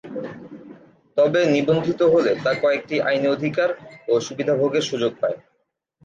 [1.17, 3.69] তবে নিবন্ধিত হলে তা কয়েকটি আইনি অধিকার
[4.07, 5.37] ও সুবিধা ভোগের সুযোগ পায়।